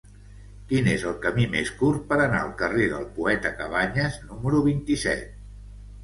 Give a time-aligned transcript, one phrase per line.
[0.69, 5.29] Quin és el camí més curt per anar al carrer del Poeta Cabanyes número vint-i-set?